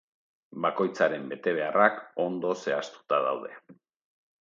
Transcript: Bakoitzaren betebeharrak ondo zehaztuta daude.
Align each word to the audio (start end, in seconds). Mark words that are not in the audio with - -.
Bakoitzaren 0.65 1.27
betebeharrak 1.35 2.01
ondo 2.27 2.57
zehaztuta 2.65 3.25
daude. 3.31 3.55